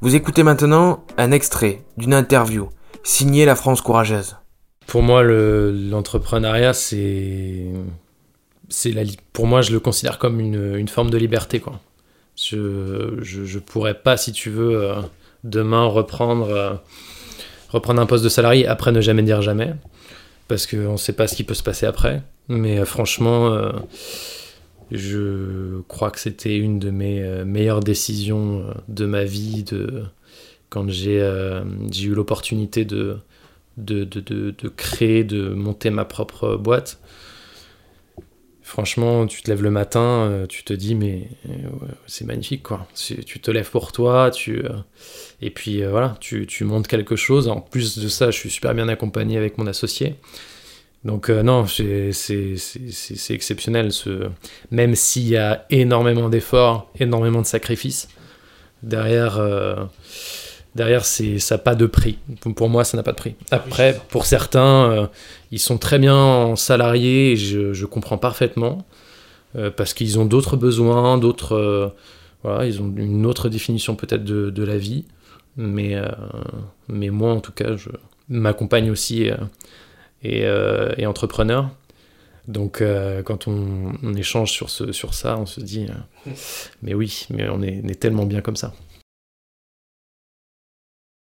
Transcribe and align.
Vous 0.00 0.14
écoutez 0.14 0.44
maintenant 0.44 1.04
un 1.16 1.32
extrait 1.32 1.82
d'une 1.96 2.14
interview 2.14 2.68
signée 3.02 3.44
La 3.44 3.56
France 3.56 3.80
Courageuse. 3.80 4.36
Pour 4.86 5.02
moi, 5.02 5.24
l'entrepreneuriat, 5.24 6.72
c'est. 6.72 7.66
c'est 8.68 8.94
pour 9.32 9.48
moi, 9.48 9.60
je 9.60 9.72
le 9.72 9.80
considère 9.80 10.18
comme 10.18 10.38
une, 10.38 10.86
forme 10.86 11.10
de 11.10 11.18
liberté. 11.18 11.58
Quoi. 11.58 11.80
Je, 12.36 13.18
je, 13.22 13.58
pourrais 13.58 13.94
pas, 13.94 14.16
si 14.16 14.30
tu 14.30 14.50
veux, 14.50 14.80
euh, 14.84 15.00
demain 15.42 15.86
reprendre, 15.86 16.48
euh, 16.50 16.74
reprendre 17.70 18.00
un 18.00 18.06
poste 18.06 18.22
de 18.22 18.28
salarié 18.28 18.68
après 18.68 18.92
ne 18.92 19.00
jamais 19.00 19.24
dire 19.24 19.42
jamais. 19.42 19.74
Parce 20.46 20.68
qu'on 20.68 20.92
ne 20.92 20.96
sait 20.96 21.12
pas 21.12 21.26
ce 21.26 21.34
qui 21.34 21.42
peut 21.42 21.54
se 21.54 21.64
passer 21.64 21.86
après. 21.86 22.22
Mais 22.46 22.78
euh, 22.78 22.84
franchement, 22.84 23.72
je 24.90 25.80
crois 25.88 26.10
que 26.10 26.20
c'était 26.20 26.56
une 26.56 26.78
de 26.78 26.90
mes 26.90 27.44
meilleures 27.44 27.80
décisions 27.80 28.64
de 28.88 29.06
ma 29.06 29.24
vie 29.24 29.62
de, 29.64 30.04
quand 30.70 30.88
j'ai 30.88 31.20
eu 31.20 32.14
l'opportunité 32.14 32.84
de, 32.84 33.18
de, 33.78 34.04
de, 34.04 34.50
de, 34.50 34.68
créer, 34.68 35.24
de 35.24 35.50
monter 35.50 35.90
ma 35.90 36.04
propre 36.04 36.56
boîte. 36.56 37.00
Franchement, 38.62 39.26
tu 39.26 39.40
te 39.40 39.48
lèves 39.48 39.62
le 39.62 39.70
matin, 39.70 40.28
euh, 40.28 40.46
tu 40.46 40.62
te 40.62 40.74
dis, 40.74 40.94
mais 40.94 41.30
euh, 41.48 41.52
c'est 42.06 42.26
magnifique, 42.26 42.62
quoi. 42.62 42.86
Tu 42.94 43.40
te 43.40 43.50
lèves 43.50 43.70
pour 43.70 43.92
toi, 43.92 44.30
tu, 44.30 44.58
euh, 44.58 44.68
et 45.40 45.48
puis 45.48 45.82
voilà, 45.82 46.16
tu, 46.20 46.46
tu, 46.46 46.64
montes 46.64 46.86
quelque 46.86 47.16
chose. 47.16 47.48
En 47.48 47.62
plus 47.62 47.98
de 47.98 48.08
ça, 48.08 48.30
je 48.30 48.36
suis 48.36 48.50
super 48.50 48.74
bien 48.74 48.88
accompagné 48.88 49.38
avec 49.38 49.56
mon 49.56 49.66
associé. 49.66 50.16
Donc 51.08 51.28
non, 51.30 51.66
c'est 51.66 52.12
exceptionnel. 53.30 53.92
Ce... 53.92 54.28
Même 54.70 54.94
s'il 54.94 55.28
y 55.28 55.36
a 55.36 55.64
énormément 55.70 56.28
d'efforts, 56.28 56.90
énormément 57.00 57.40
de 57.40 57.46
sacrifices, 57.46 58.08
derrière 58.82 59.40
derrière, 60.78 61.04
c'est, 61.04 61.38
ça 61.38 61.56
n'a 61.56 61.58
pas 61.58 61.74
de 61.74 61.86
prix. 61.86 62.18
Pour 62.56 62.68
moi, 62.68 62.84
ça 62.84 62.96
n'a 62.96 63.02
pas 63.02 63.12
de 63.12 63.16
prix. 63.16 63.34
Après, 63.50 64.00
pour 64.08 64.24
certains, 64.24 64.90
euh, 64.90 65.06
ils 65.50 65.58
sont 65.58 65.76
très 65.76 65.98
bien 65.98 66.56
salariés 66.56 67.32
et 67.32 67.36
je, 67.36 67.72
je 67.72 67.86
comprends 67.86 68.16
parfaitement 68.16 68.86
euh, 69.56 69.70
parce 69.70 69.92
qu'ils 69.92 70.18
ont 70.18 70.24
d'autres 70.24 70.56
besoins, 70.56 71.18
d'autres. 71.18 71.56
Euh, 71.56 71.88
voilà, 72.44 72.66
ils 72.66 72.80
ont 72.80 72.92
une 72.96 73.26
autre 73.26 73.48
définition 73.48 73.96
peut-être 73.96 74.24
de, 74.24 74.50
de, 74.50 74.62
la 74.62 74.78
vie. 74.78 75.04
Mais, 75.56 75.96
mais 76.88 77.10
moi, 77.10 77.32
en 77.32 77.40
tout 77.40 77.50
cas, 77.50 77.74
je 77.76 77.88
m'accompagne 78.28 78.92
aussi 78.92 79.28
et, 80.22 80.44
et, 80.96 81.06
entrepreneur. 81.06 81.70
Donc, 82.46 82.82
quand 83.24 83.46
on, 83.46 83.92
on, 84.02 84.14
échange 84.14 84.52
sur, 84.52 84.70
ce, 84.70 84.92
sur 84.92 85.14
ça, 85.14 85.38
on 85.38 85.46
se 85.46 85.60
dit 85.60 85.86
Mais 86.82 86.94
oui, 86.94 87.26
mais 87.30 87.48
on 87.48 87.62
est, 87.62 87.80
on 87.84 87.88
est 87.88 88.00
tellement 88.00 88.26
bien 88.26 88.40
comme 88.40 88.56
ça. 88.56 88.72